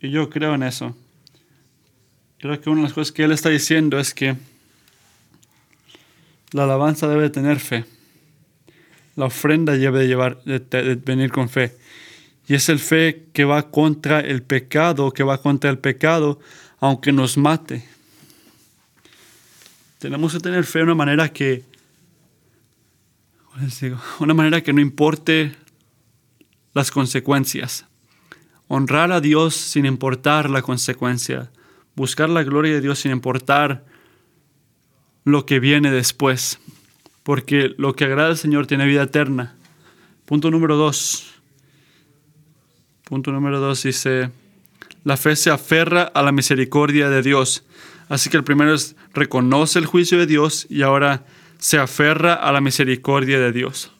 [0.00, 0.96] Y yo creo en eso.
[2.38, 4.36] Creo que una de las cosas que él está diciendo es que
[6.50, 7.84] la alabanza debe tener fe.
[9.14, 11.76] La ofrenda debe de, llevar, de venir con fe.
[12.48, 16.40] Y es el fe que va contra el pecado, que va contra el pecado,
[16.80, 17.94] aunque nos mate.
[19.98, 21.64] Tenemos que tener fe de una manera que,
[24.20, 25.54] una manera que no importe
[26.74, 27.86] las consecuencias.
[28.68, 31.50] Honrar a Dios sin importar la consecuencia.
[31.94, 33.84] Buscar la gloria de Dios sin importar
[35.24, 36.58] lo que viene después.
[37.22, 39.54] Porque lo que agrada al Señor tiene vida eterna.
[40.26, 41.32] Punto número dos.
[43.04, 44.30] Punto número dos dice,
[45.04, 47.64] la fe se aferra a la misericordia de Dios.
[48.08, 51.24] Así que el primero es reconoce el juicio de Dios y ahora
[51.58, 53.92] se aferra a la misericordia de Dios.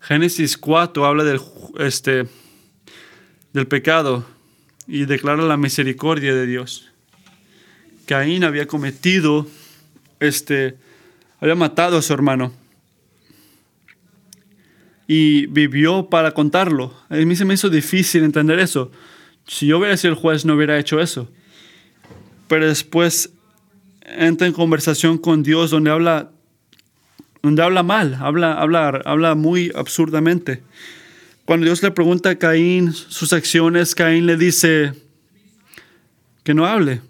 [0.00, 1.40] Génesis 4 habla del,
[1.78, 2.26] este,
[3.52, 4.26] del pecado
[4.86, 6.90] y declara la misericordia de Dios.
[8.06, 9.46] Caín había cometido,
[10.20, 10.76] este,
[11.40, 12.52] había matado a su hermano
[15.06, 16.94] y vivió para contarlo.
[17.08, 18.90] A mí se me hizo difícil entender eso.
[19.46, 21.30] Si yo hubiera sido el juez, no hubiera hecho eso.
[22.48, 23.30] Pero después
[24.02, 26.30] entra en conversación con Dios donde habla,
[27.42, 30.62] donde habla mal, habla, habla, habla muy absurdamente.
[31.44, 34.92] Cuando Dios le pregunta a Caín sus acciones, Caín le dice
[36.42, 37.00] que no hable.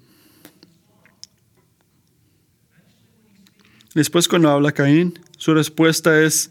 [3.94, 6.50] Después cuando habla Caín, su respuesta es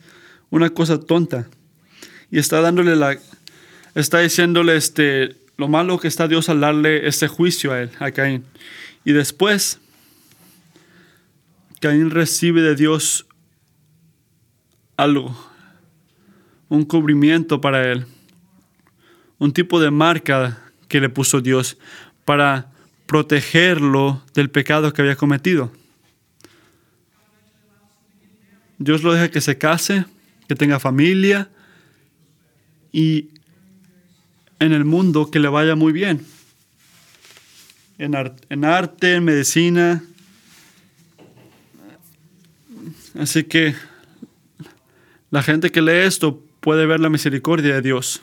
[0.50, 1.48] una cosa tonta.
[2.32, 3.17] Y está dándole la
[3.96, 8.12] está diciéndole este lo malo que está Dios al darle este juicio a él, a
[8.12, 8.43] Caín.
[9.06, 9.80] Y después
[11.80, 13.26] Caín recibe de Dios
[14.97, 15.34] algo,
[16.67, 18.06] un cubrimiento para él,
[19.38, 21.78] un tipo de marca que le puso Dios
[22.26, 22.69] para
[23.06, 25.71] protegerlo del pecado que había cometido.
[28.80, 30.04] Dios lo deja que se case,
[30.49, 31.49] que tenga familia
[32.91, 33.30] y
[34.59, 36.25] en el mundo que le vaya muy bien.
[37.97, 38.15] En,
[38.49, 40.03] en arte, en medicina.
[43.19, 43.75] Así que
[45.29, 48.21] la gente que lee esto puede ver la misericordia de Dios.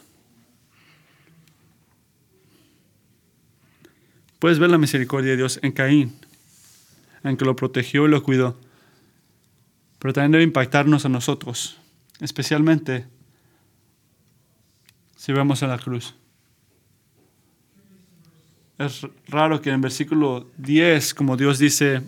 [4.38, 6.16] Puedes ver la misericordia de Dios en Caín,
[7.22, 8.58] en que lo protegió y lo cuidó.
[9.98, 11.76] Pero también debe impactarnos a nosotros,
[12.20, 13.06] especialmente
[15.16, 16.14] si vemos en la cruz.
[18.80, 22.00] Es raro que en versículo 10, como Dios dice,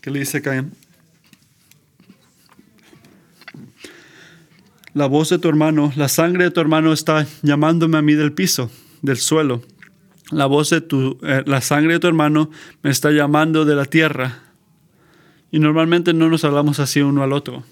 [0.00, 0.72] que le dice a Caín,
[4.92, 8.32] la voz de tu hermano, la sangre de tu hermano está llamándome a mí del
[8.32, 9.62] piso, del suelo.
[10.32, 12.50] La voz de tu, eh, la sangre de tu hermano
[12.82, 14.40] me está llamando de la tierra.
[15.52, 17.62] Y normalmente no nos hablamos así uno al otro.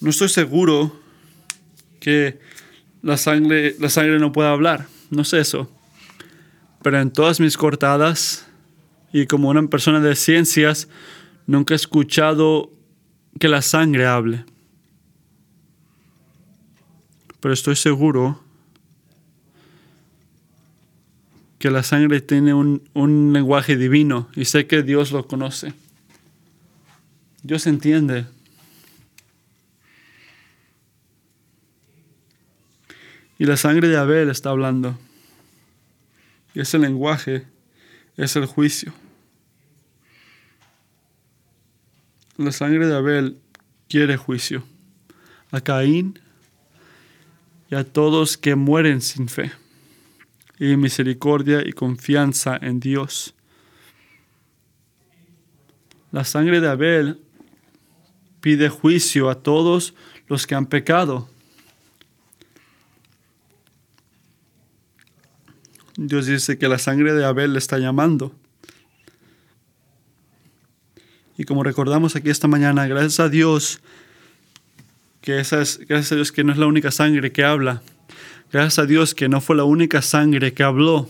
[0.00, 0.96] No estoy seguro
[1.98, 2.38] que
[3.02, 4.91] la sangre, la sangre no pueda hablar.
[5.12, 5.70] No sé eso.
[6.82, 8.46] Pero en todas mis cortadas
[9.12, 10.88] y como una persona de ciencias,
[11.46, 12.72] nunca he escuchado
[13.38, 14.46] que la sangre hable.
[17.40, 18.42] Pero estoy seguro
[21.58, 25.74] que la sangre tiene un, un, lenguaje divino y sé que Dios lo conoce.
[27.42, 28.24] Dios entiende
[33.42, 34.96] Y la sangre de Abel está hablando.
[36.54, 37.44] Y ese lenguaje
[38.16, 38.92] es el juicio.
[42.36, 43.40] La sangre de Abel
[43.88, 44.62] quiere juicio.
[45.50, 46.20] A Caín
[47.68, 49.50] y a todos que mueren sin fe
[50.60, 53.34] y misericordia y confianza en Dios.
[56.12, 57.20] La sangre de Abel
[58.40, 59.94] pide juicio a todos
[60.28, 61.31] los que han pecado.
[66.06, 68.34] Dios dice que la sangre de Abel le está llamando.
[71.38, 73.80] Y como recordamos aquí esta mañana, gracias a Dios,
[75.20, 77.82] que esa es, gracias a Dios que no es la única sangre que habla.
[78.52, 81.08] Gracias a Dios que no fue la única sangre que habló.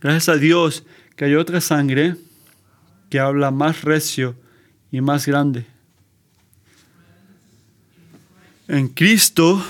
[0.00, 0.84] Gracias a Dios
[1.16, 2.16] que hay otra sangre
[3.10, 4.34] que habla más recio
[4.90, 5.66] y más grande.
[8.66, 9.62] En Cristo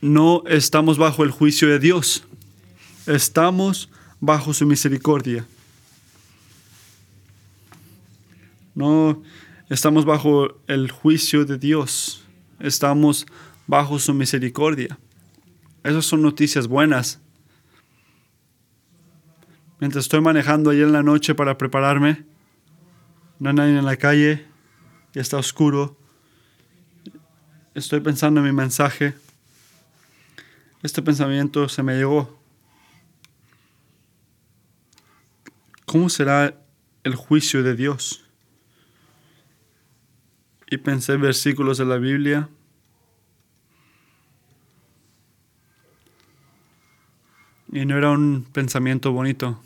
[0.00, 2.24] no estamos bajo el juicio de Dios,
[3.06, 3.90] estamos
[4.20, 5.46] bajo su misericordia.
[8.74, 9.22] No
[9.70, 12.24] estamos bajo el juicio de Dios,
[12.60, 13.26] estamos
[13.66, 14.98] bajo su misericordia.
[15.82, 17.20] Esas son noticias buenas.
[19.78, 22.24] Mientras estoy manejando ayer en la noche para prepararme,
[23.38, 24.46] no hay nadie en la calle,
[25.14, 25.96] y está oscuro.
[27.74, 29.14] Estoy pensando en mi mensaje.
[30.86, 32.38] Este pensamiento se me llegó.
[35.84, 36.62] ¿Cómo será
[37.02, 38.24] el juicio de Dios?
[40.70, 42.48] Y pensé en versículos de la Biblia.
[47.72, 49.60] Y no era un pensamiento bonito.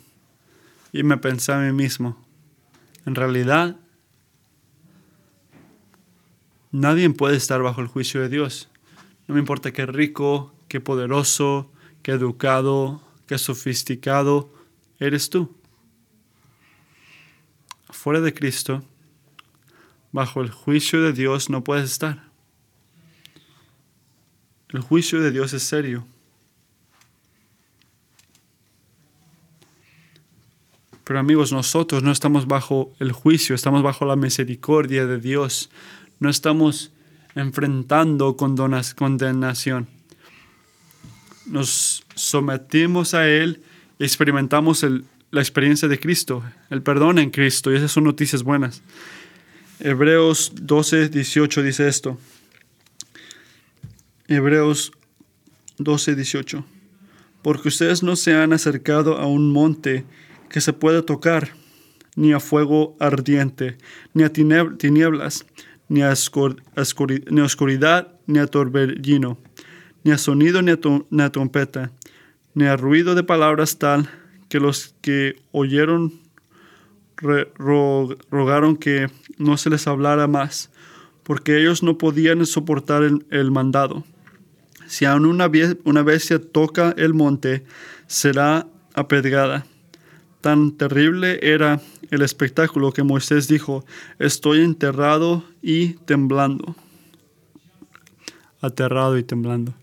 [0.91, 2.17] Y me pensé a mí mismo.
[3.05, 3.77] En realidad,
[6.73, 8.71] nadie puede estar bajo el juicio de Dios.
[9.29, 11.69] No me importa qué rico, qué poderoso,
[12.05, 14.55] qué educado, qué sofisticado
[15.01, 15.53] eres tú.
[17.89, 18.85] Fuera de Cristo,
[20.13, 22.31] bajo el juicio de Dios no puedes estar.
[24.69, 26.07] El juicio de Dios es serio.
[31.03, 35.69] Pero amigos, nosotros no estamos bajo el juicio, estamos bajo la misericordia de Dios.
[36.21, 36.93] No estamos
[37.35, 40.00] enfrentando condenación.
[41.51, 43.61] Nos sometimos a Él
[43.99, 44.87] experimentamos
[45.31, 48.83] la experiencia de Cristo, el perdón en Cristo, y esas son noticias buenas.
[49.81, 52.19] Hebreos 12, 18 dice esto.
[54.29, 54.93] Hebreos
[55.79, 56.65] 12, 18.
[57.43, 60.05] Porque ustedes no se han acercado a un monte
[60.49, 61.51] que se puede tocar,
[62.17, 63.77] ni a fuego ardiente,
[64.15, 65.47] ni a tinieblas,
[65.89, 69.39] ni a, oscuridad, ni a torbellino,
[70.05, 71.91] ni a sonido, ni a, trompeta,
[72.55, 74.09] ni a ruido de palabras tal
[74.49, 76.13] que los que oyeron
[78.31, 80.71] rogaron que no se les hablara más,
[81.23, 84.05] porque ellos no podían soportar el, mandado.
[84.87, 85.51] Si aún una,
[85.85, 87.65] una bestia toca el monte,
[88.07, 89.67] será apedreada.
[90.41, 91.81] Tan terrible era
[92.11, 93.85] el espectáculo que Moisés dijo,
[94.19, 96.75] estoy enterrado y temblando.
[98.63, 99.75] Aterrado y temblando.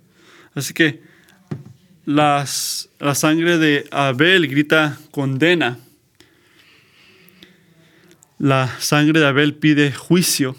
[0.58, 1.04] Así que
[2.04, 5.78] la sangre de Abel grita condena.
[8.40, 10.56] La sangre de Abel pide juicio,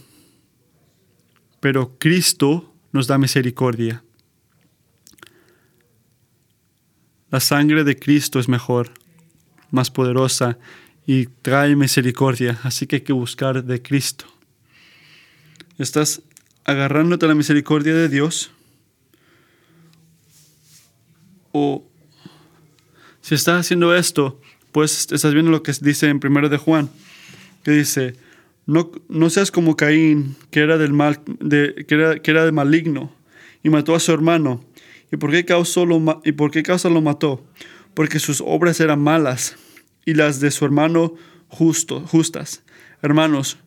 [1.58, 4.04] pero Cristo nos da misericordia.
[7.30, 8.92] La sangre de Cristo es mejor
[9.72, 10.58] más poderosa
[11.08, 12.60] y trae misericordia.
[12.62, 14.26] Así que hay que buscar de Cristo.
[15.76, 16.22] ¿Estás
[16.62, 18.52] agarrándote a la misericordia de Dios?
[21.52, 21.84] O
[23.20, 24.40] si estás haciendo esto,
[24.72, 26.90] pues estás viendo lo que dice en 1 de Juan,
[27.62, 28.14] que dice,
[28.66, 32.52] no, no seas como Caín, que era, del mal, de, que, era, que era de
[32.52, 33.12] maligno
[33.62, 34.64] y mató a su hermano.
[35.10, 37.42] ¿Y por qué causa lo, y por qué causa lo mató?
[37.98, 39.56] porque sus obras eran malas
[40.06, 41.14] y las de su hermano
[41.48, 42.62] justo, justas.
[43.02, 43.58] Hermanos,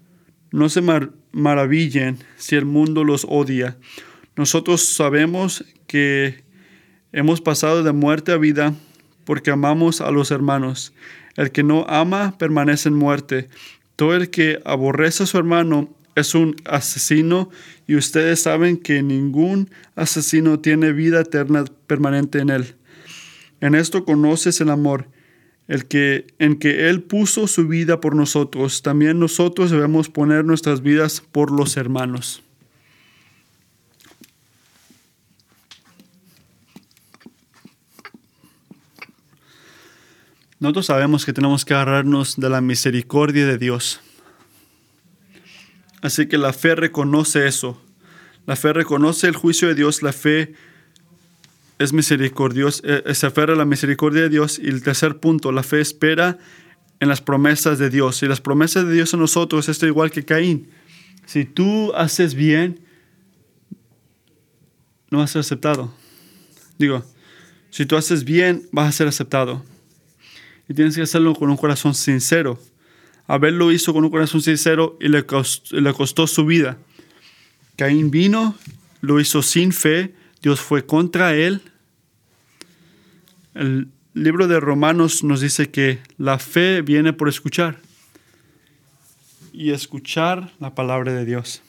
[0.52, 0.82] no se
[1.34, 3.78] maravillen si el mundo los odia.
[4.38, 6.46] Nosotros sabemos que
[7.12, 8.74] hemos pasado de muerte a vida
[9.26, 10.94] porque amamos a los hermanos.
[11.36, 13.50] El que no ama permanece en muerte.
[13.96, 17.50] Todo el que aborrece a su hermano es un asesino
[17.88, 22.76] y ustedes saben que ningún asesino tiene vida eterna permanente en él.
[23.62, 25.08] En esto conoces el amor,
[25.68, 28.82] el que en que él puso su vida por nosotros.
[28.82, 32.44] También nosotros debemos poner nuestras vidas por los hermanos.
[40.62, 44.00] Nosotros sabemos que tenemos que agarrarnos de la misericordia de Dios.
[46.04, 47.82] Así que la fe reconoce eso.
[48.46, 50.04] La fe reconoce el juicio de Dios.
[50.04, 50.54] La fe
[51.80, 54.60] es misericordiosa, eh, se aferra a la misericordia de Dios.
[54.60, 56.38] Y el tercer punto, la fe espera
[57.00, 58.22] en las promesas de Dios.
[58.22, 60.70] Y las promesas de Dios en nosotros es igual que Caín.
[61.26, 62.82] Si tú haces bien,
[65.10, 65.92] no vas a ser aceptado.
[66.78, 67.04] Digo,
[67.72, 69.71] si tú haces bien, vas a ser aceptado.
[70.68, 72.60] Y tienes que hacerlo con un corazón sincero.
[73.28, 76.78] Abel lo hizo con un corazón sincero y le costó, le costó su vida.
[77.76, 78.56] Caín vino,
[79.02, 81.62] lo hizo sin fe, Dios fue contra él.
[83.54, 87.80] El libro de Romanos nos dice que la fe viene por escuchar
[89.54, 91.62] y escuchar la palabra de Dios.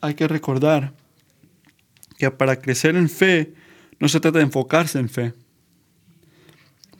[0.00, 0.92] Hay que recordar
[2.18, 3.54] que para crecer en fe
[3.98, 5.34] no se trata de enfocarse en fe.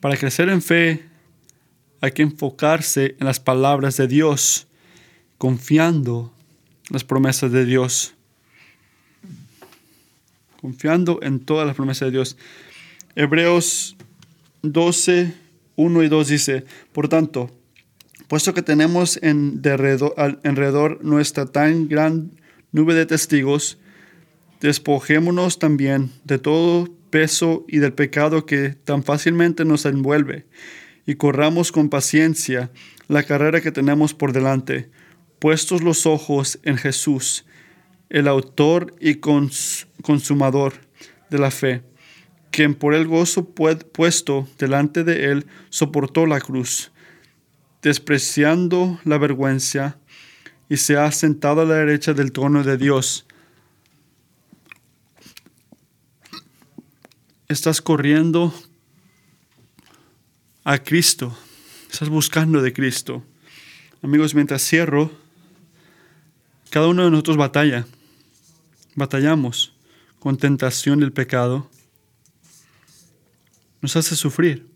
[0.07, 1.05] Para crecer en fe
[2.01, 4.69] hay que enfocarse en las palabras de Dios,
[5.37, 6.33] confiando
[6.87, 8.15] en las promesas de Dios.
[10.61, 12.37] Confiando en todas las promesas de Dios.
[13.17, 13.97] Hebreos
[14.63, 15.35] 12,
[15.75, 17.51] 1 y 2 dice, por tanto,
[18.29, 22.31] puesto que tenemos en alrededor nuestra tan gran
[22.71, 23.77] nube de testigos,
[24.61, 30.45] despojémonos también de todo peso y del pecado que tan fácilmente nos envuelve,
[31.07, 32.71] y corramos con paciencia
[33.09, 34.91] la carrera que tenemos por delante,
[35.39, 37.47] puestos los ojos en Jesús,
[38.11, 40.75] el autor y consumador
[41.31, 41.85] de la fe,
[42.51, 46.93] quien por el gozo puesto delante de él soportó la cruz,
[47.81, 49.97] despreciando la vergüenza,
[50.69, 53.26] y se ha sentado a la derecha del trono de Dios.
[57.49, 58.53] Estás corriendo
[60.65, 61.37] a Cristo,
[61.91, 63.23] estás buscando de Cristo.
[64.03, 65.13] Amigos, mientras cierro,
[66.71, 67.87] cada uno de nosotros batalla,
[68.95, 69.73] batallamos
[70.19, 71.71] con tentación del pecado,
[73.81, 74.67] nos hace sufrir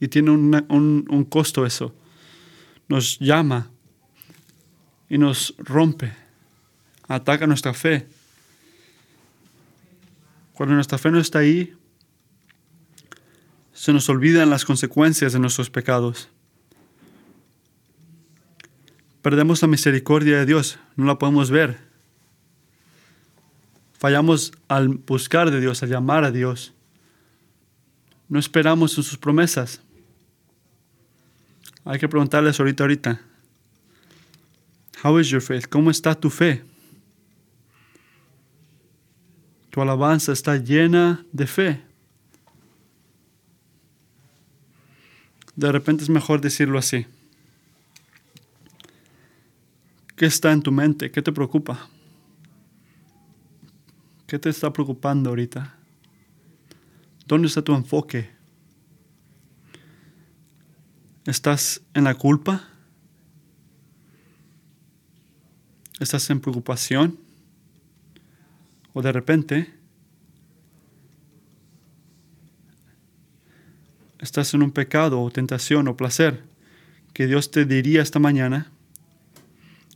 [0.00, 1.94] y tiene un, un costo eso.
[2.88, 3.70] Nos llama
[5.08, 6.12] y nos rompe,
[7.06, 8.06] ataca nuestra fe.
[10.52, 11.76] Cuando nuestra fe no está ahí,
[13.86, 16.28] se nos olvidan las consecuencias de nuestros pecados.
[19.22, 21.78] Perdemos la misericordia de Dios, no la podemos ver.
[23.92, 26.74] Fallamos al buscar de Dios, al llamar a Dios.
[28.28, 29.80] No esperamos en sus promesas.
[31.84, 33.20] Hay que preguntarles ahorita, ahorita.
[35.04, 35.68] How is your faith?
[35.68, 36.64] ¿Cómo está tu fe?
[39.70, 41.85] Tu alabanza está llena de fe.
[45.56, 47.06] De repente es mejor decirlo así.
[50.14, 51.10] ¿Qué está en tu mente?
[51.10, 51.88] ¿Qué te preocupa?
[54.26, 55.74] ¿Qué te está preocupando ahorita?
[57.26, 58.30] ¿Dónde está tu enfoque?
[61.24, 62.68] ¿Estás en la culpa?
[65.98, 67.18] ¿Estás en preocupación?
[68.92, 69.75] ¿O de repente
[74.20, 76.42] estás en un pecado o tentación o placer,
[77.12, 78.70] que Dios te diría esta mañana,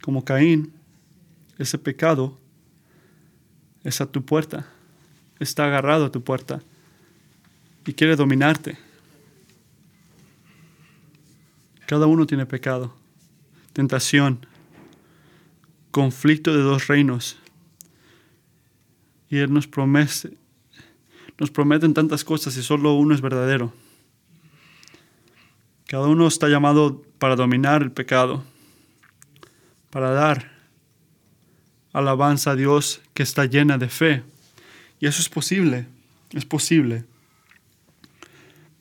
[0.02, 0.72] como Caín,
[1.58, 2.38] ese pecado
[3.84, 4.66] es a tu puerta,
[5.38, 6.62] está agarrado a tu puerta
[7.86, 8.78] y quiere dominarte.
[11.86, 12.94] Cada uno tiene pecado,
[13.72, 14.46] tentación,
[15.90, 17.36] conflicto de dos reinos.
[19.28, 20.36] Y Él nos promete,
[21.38, 23.72] nos prometen tantas cosas y solo uno es verdadero.
[25.90, 28.44] Cada uno está llamado para dominar el pecado,
[29.90, 30.52] para dar
[31.92, 34.22] alabanza a Dios que está llena de fe.
[35.00, 35.88] Y eso es posible,
[36.30, 37.06] es posible.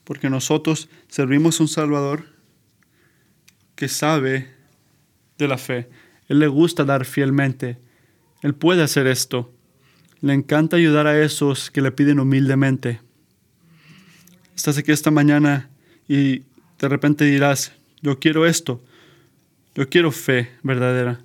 [0.04, 2.26] Porque nosotros servimos a un Salvador
[3.76, 4.54] que sabe
[5.40, 5.90] de la fe.
[6.28, 7.80] Él le gusta dar fielmente.
[8.44, 9.52] Él puede hacer esto.
[10.22, 13.02] Le encanta ayudar a esos que le piden humildemente.
[14.56, 15.72] Estás aquí esta mañana
[16.08, 16.44] y
[16.80, 18.82] de repente dirás, yo quiero esto,
[19.76, 21.20] yo quiero fe verdadera,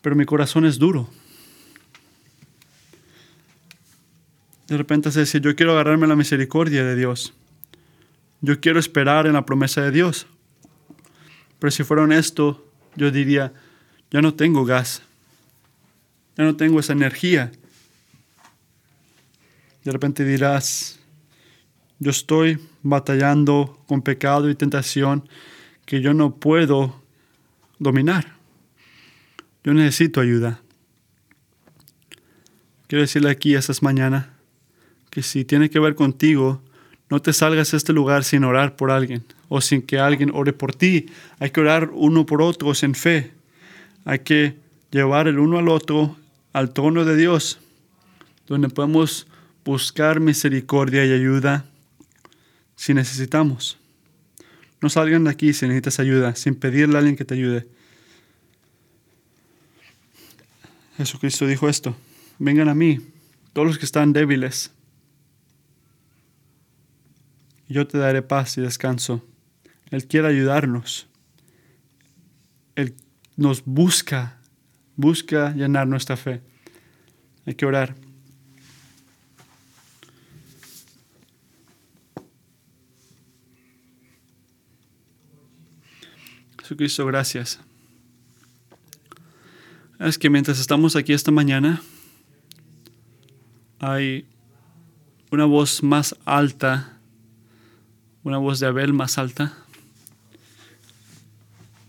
[0.00, 1.10] pero mi corazón es duro.
[4.66, 7.34] De repente se dice, yo quiero agarrarme la misericordia de Dios.
[8.40, 10.26] Yo quiero esperar en la promesa de Dios.
[11.58, 13.52] Pero si fuera honesto, yo diría,
[14.10, 15.02] ya no tengo gas.
[16.36, 17.52] Ya no tengo esa energía.
[19.84, 20.95] De repente dirás,
[21.98, 25.28] yo estoy batallando con pecado y tentación
[25.84, 27.00] que yo no puedo
[27.78, 28.36] dominar.
[29.64, 30.60] Yo necesito ayuda.
[32.86, 34.34] Quiero decirle aquí esta mañana
[35.10, 36.62] que si tiene que ver contigo,
[37.08, 40.52] no te salgas a este lugar sin orar por alguien o sin que alguien ore
[40.52, 41.06] por ti.
[41.38, 43.32] Hay que orar uno por otros en fe.
[44.04, 44.56] Hay que
[44.90, 46.16] llevar el uno al otro
[46.52, 47.58] al trono de Dios,
[48.46, 49.26] donde podemos
[49.64, 51.66] buscar misericordia y ayuda
[52.76, 53.78] si necesitamos.
[54.80, 57.66] No salgan de aquí si necesitas ayuda, sin pedirle a alguien que te ayude.
[60.96, 61.96] Jesucristo dijo esto,
[62.38, 63.00] vengan a mí,
[63.52, 64.70] todos los que están débiles,
[67.68, 69.24] yo te daré paz y descanso.
[69.90, 71.08] Él quiere ayudarnos.
[72.76, 72.94] Él
[73.36, 74.38] nos busca,
[74.94, 76.42] busca llenar nuestra fe.
[77.44, 77.96] Hay que orar.
[86.66, 87.60] Jesucristo, gracias.
[90.00, 91.80] Es que mientras estamos aquí esta mañana,
[93.78, 94.26] hay
[95.30, 96.98] una voz más alta,
[98.24, 99.56] una voz de Abel más alta,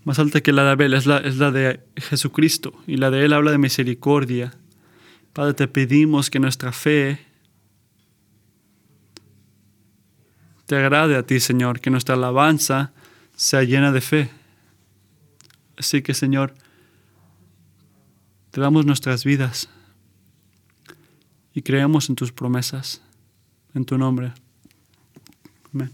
[0.04, 3.24] más alta que la de Abel, es la, es la de Jesucristo, y la de
[3.24, 4.54] Él habla de misericordia.
[5.32, 7.18] Padre, te pedimos que nuestra fe
[10.66, 12.92] te agrade a ti, Señor, que nuestra alabanza
[13.34, 14.37] sea llena de fe.
[15.78, 16.54] Así que, Señor,
[18.50, 19.68] te damos nuestras vidas
[21.54, 23.00] y creemos en tus promesas.
[23.74, 24.32] En tu nombre.
[25.72, 25.92] Amén.